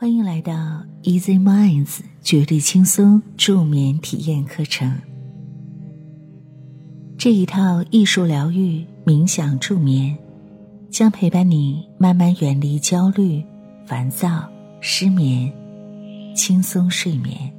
[0.00, 4.98] 欢迎来到 Easy Minds 绝对轻松助眠体验课程。
[7.18, 10.16] 这一套艺术疗愈冥想助眠，
[10.88, 13.44] 将陪伴你慢慢远离焦虑、
[13.84, 14.48] 烦躁、
[14.80, 15.52] 失眠，
[16.34, 17.52] 轻松睡眠。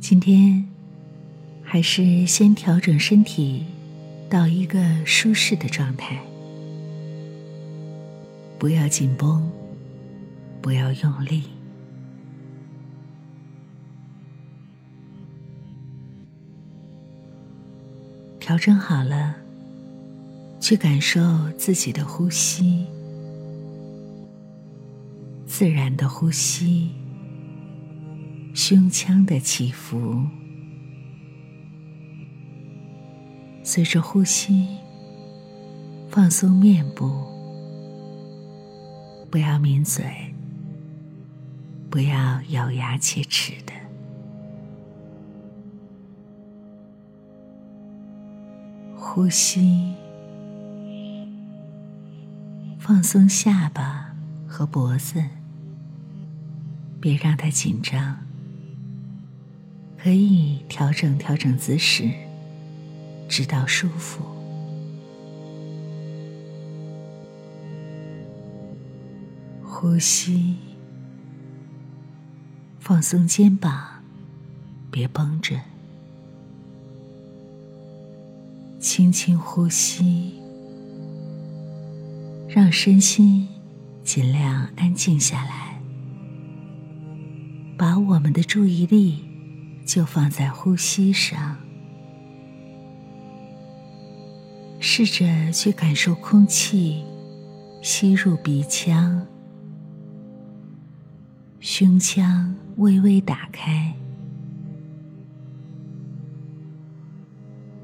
[0.00, 0.66] 今天
[1.62, 3.62] 还是先调整身体。
[4.34, 6.18] 到一个舒适的状态，
[8.58, 9.48] 不要紧绷，
[10.60, 11.44] 不要用力。
[18.40, 19.36] 调整好了，
[20.58, 21.20] 去感受
[21.56, 22.86] 自己的呼吸，
[25.46, 26.90] 自然的呼吸，
[28.52, 30.26] 胸腔的起伏。
[33.74, 34.68] 随着呼吸，
[36.08, 37.10] 放松面部，
[39.28, 40.32] 不要抿嘴，
[41.90, 43.72] 不要咬牙切齿的。
[48.96, 49.92] 呼吸，
[52.78, 54.14] 放松下巴
[54.46, 55.20] 和脖子，
[57.00, 58.18] 别让它紧张，
[59.98, 62.08] 可以调整调整姿势。
[63.36, 64.22] 直到舒服，
[69.60, 70.54] 呼吸，
[72.78, 74.04] 放松肩膀，
[74.88, 75.60] 别绷着，
[78.78, 80.34] 轻轻呼吸，
[82.48, 83.48] 让身心
[84.04, 85.82] 尽量安静下来，
[87.76, 89.24] 把我们的注意力
[89.84, 91.63] 就放在呼吸上。
[94.96, 97.02] 试着去感受空气
[97.82, 99.26] 吸入鼻腔，
[101.58, 103.92] 胸腔微微打开，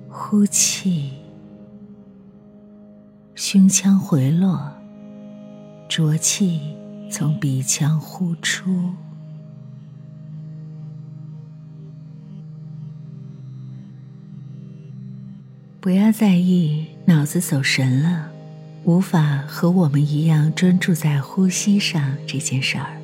[0.09, 1.15] 呼气，
[3.35, 4.73] 胸腔回落，
[5.89, 6.61] 浊气
[7.11, 8.95] 从鼻腔呼出。
[15.81, 18.31] 不要在意脑子走神了，
[18.85, 23.01] 无法和我们一样专注在呼吸上这件事儿。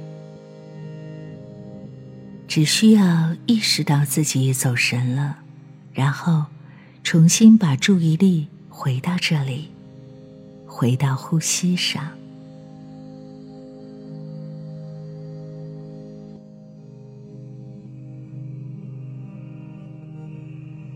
[2.46, 5.38] 只需要意识到自己走神了，
[5.94, 6.44] 然后
[7.02, 9.70] 重新把注意力回到这里，
[10.66, 12.06] 回到呼吸上。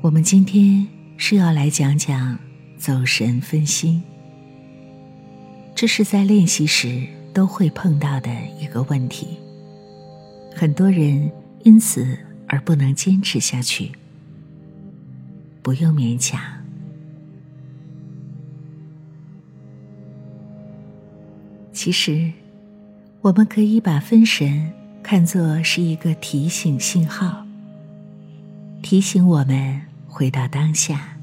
[0.02, 0.99] 我们今天。
[1.22, 2.38] 是要来讲讲
[2.78, 4.02] 走神分心，
[5.74, 9.36] 这是在练习时都会碰到的一个问题，
[10.56, 11.30] 很多人
[11.62, 13.92] 因此而不能坚持下去。
[15.62, 16.40] 不用勉强，
[21.70, 22.32] 其实
[23.20, 27.46] 我们可以把分神看作是一个提醒信号，
[28.80, 29.89] 提醒我们。
[30.10, 31.16] 回到当下，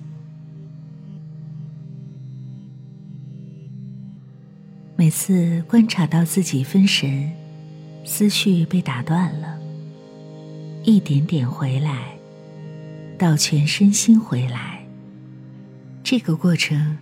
[4.95, 7.31] 每次观察到自己分神，
[8.05, 9.59] 思绪被打断了，
[10.83, 12.17] 一点点回来，
[13.19, 14.83] 到全身心回来，
[16.01, 16.97] 这个过程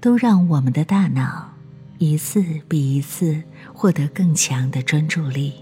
[0.00, 1.52] 都让我们的大脑
[1.98, 3.42] 一次比一次
[3.74, 5.52] 获得更强的专注力。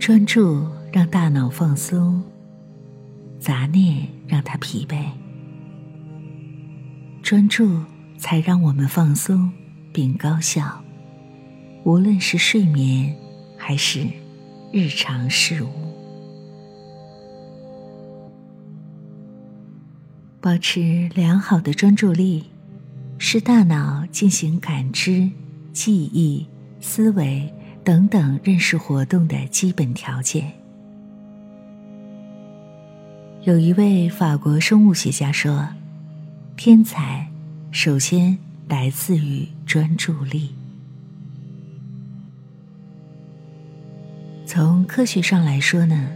[0.00, 2.22] 专注让大脑放松。
[3.38, 5.04] 杂念让他疲惫，
[7.22, 7.84] 专注
[8.18, 9.50] 才让我们放松
[9.92, 10.82] 并高效。
[11.84, 13.16] 无论是睡眠
[13.56, 14.00] 还是
[14.72, 15.68] 日常事务，
[20.40, 22.46] 保持良好的专注力，
[23.18, 25.30] 是大脑进行感知、
[25.72, 26.46] 记忆、
[26.80, 27.50] 思维
[27.84, 30.57] 等等认识活动的基本条件。
[33.44, 35.68] 有一位法国生物学家说
[36.56, 37.26] ：“天才
[37.70, 38.36] 首先
[38.68, 40.50] 来自于专注力。”
[44.44, 46.08] 从科学上来说呢，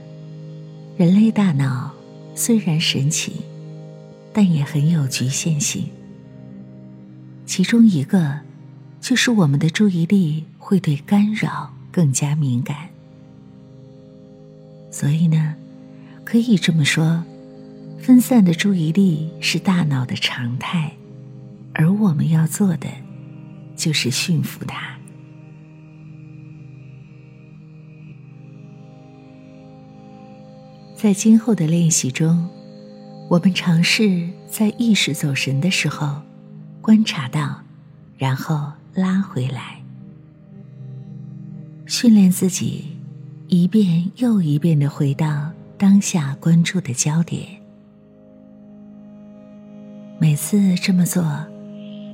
[0.96, 1.92] 人类大脑
[2.34, 3.42] 虽然神奇，
[4.32, 5.86] 但也很有局限性。
[7.46, 8.40] 其中一个
[9.00, 12.88] 就是我们的注意力会对干扰更加敏感，
[14.90, 15.54] 所以呢。
[16.24, 17.22] 可以这么说，
[17.98, 20.92] 分散的注意力是大脑的常态，
[21.74, 22.88] 而我们要做的
[23.76, 24.96] 就是驯服它。
[30.96, 32.48] 在今后的练习中，
[33.28, 36.22] 我们尝试在意识走神的时候
[36.80, 37.60] 观察到，
[38.16, 39.82] 然后拉回来，
[41.86, 42.96] 训练自己
[43.48, 45.51] 一遍又一遍的回到
[45.82, 47.44] 当下关注的焦点。
[50.20, 51.24] 每次这么做，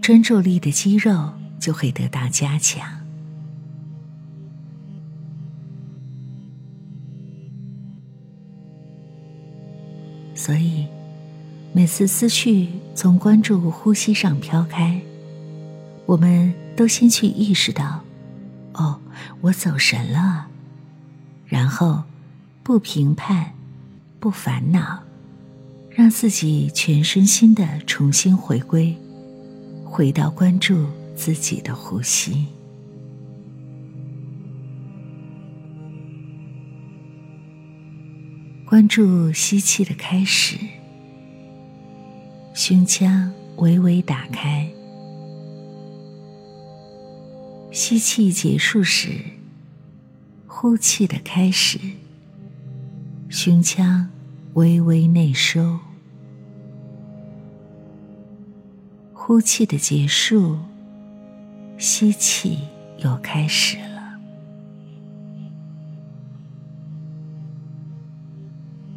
[0.00, 1.30] 专注力的肌肉
[1.60, 2.82] 就会得到加强。
[10.34, 10.86] 所以，
[11.74, 14.98] 每次思绪从关注呼吸上飘开，
[16.06, 18.00] 我们都先去意识到
[18.72, 18.98] ：“哦，
[19.42, 20.46] 我走神了。”
[21.44, 22.04] 然后，
[22.62, 23.52] 不评判，
[24.20, 25.04] 不烦恼，
[25.90, 28.96] 让自己全身心的重新回归，
[29.84, 32.46] 回到关注自己的呼吸。
[38.66, 40.58] 关注吸气的开始，
[42.52, 44.68] 胸腔微微打开；
[47.70, 49.20] 吸气结束时，
[50.46, 51.78] 呼气的开始，
[53.30, 54.08] 胸腔
[54.54, 55.78] 微微内收；
[59.12, 60.56] 呼气的结束，
[61.76, 62.60] 吸气
[63.00, 64.18] 又开始了。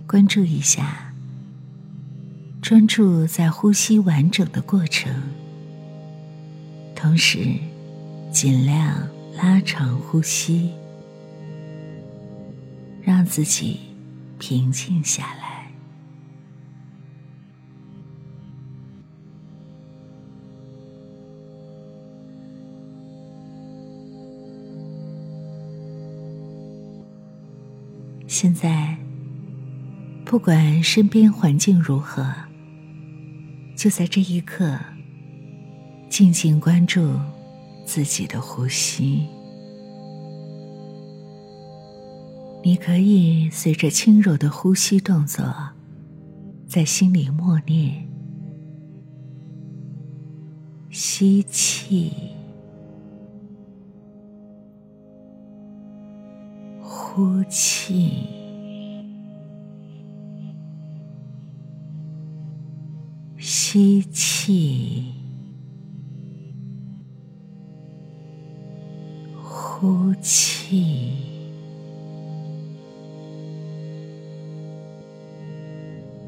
[0.08, 1.14] 关注一下，
[2.62, 5.14] 专注在呼吸完整的过程，
[6.96, 7.50] 同时
[8.32, 10.72] 尽量拉长呼吸，
[13.02, 13.91] 让自己
[14.42, 15.72] 平静下来。
[28.26, 28.98] 现在。
[30.24, 32.34] 不管身边环境如何，
[33.76, 34.80] 就在这一刻，
[36.10, 37.20] 静静关注
[37.86, 39.28] 自己的呼吸。
[42.64, 45.44] 你可以随着轻柔的呼吸动作，
[46.68, 48.08] 在心里默念：
[50.92, 52.12] 吸气，
[56.80, 58.28] 呼气。
[63.38, 65.14] 吸气，
[69.42, 71.31] 呼气，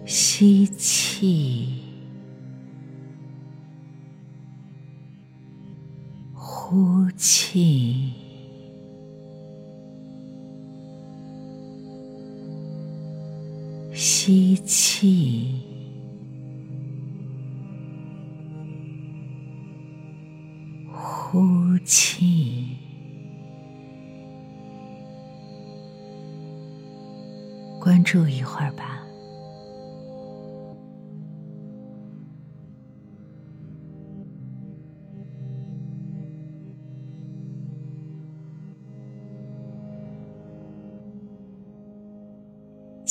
[0.06, 1.80] 吸气，
[6.34, 8.12] 呼气，
[13.94, 15.62] 吸气。
[20.92, 21.40] 呼
[21.84, 22.78] 气，
[27.80, 29.03] 关注一会儿吧。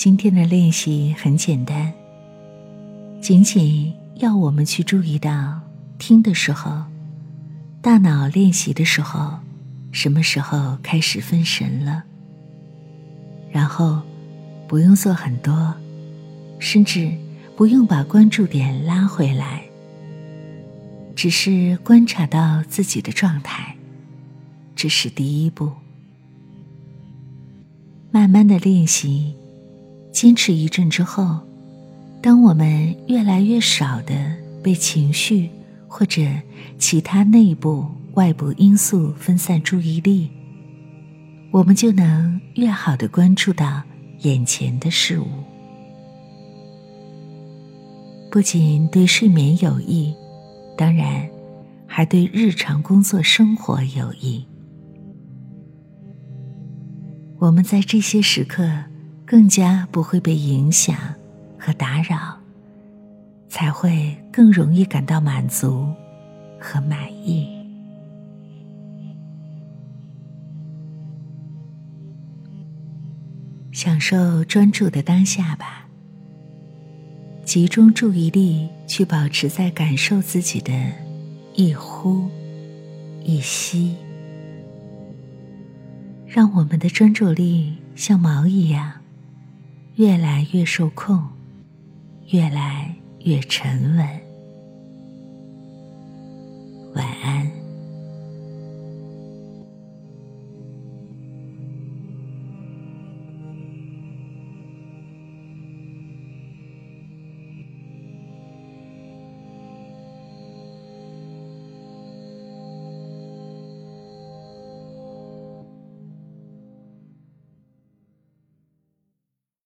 [0.05, 1.93] 今天的练习很简单，
[3.21, 5.61] 仅仅要我们去注意到
[5.97, 6.83] 听的时候。
[7.81, 9.39] 大脑练习的时候，
[9.93, 12.03] 什么时候开始分神了？
[13.53, 14.03] 然后
[14.67, 15.73] 不用做很多，
[16.59, 17.17] 甚至
[17.55, 19.63] 不用把关注点拉回来，
[21.15, 23.77] 只是观察到自己的状态，
[24.75, 25.71] 这是第一步。
[28.11, 29.37] 慢慢的练习，
[30.23, 31.41] 坚持一阵之后，
[32.23, 34.15] 当我们越来越少的
[34.63, 35.51] 被情绪。
[35.95, 36.23] 或者
[36.79, 40.31] 其他内部、外部因素分散注意力，
[41.51, 43.83] 我们就能越好的关注到
[44.21, 45.27] 眼前的事物。
[48.31, 50.15] 不仅对睡眠有益，
[50.79, 51.29] 当然
[51.87, 54.47] 还对日常工作生活有益。
[57.39, 58.67] 我们在这些时刻
[59.33, 60.95] 更加不会被影响
[61.59, 62.39] 和打扰
[63.49, 65.91] 才会更容易感到满足
[66.61, 67.49] 和满意。
[73.73, 75.87] 享受专注的当下吧
[77.43, 80.71] 集中注意力去保持在感受自己的
[81.55, 82.29] 一呼
[83.25, 83.97] 一吸
[86.27, 89.02] 让我们的专注力像毛一样
[89.97, 91.23] 越来越受控
[92.31, 92.95] 越来
[93.25, 94.09] 越沉稳。
[96.95, 97.62] 晚安。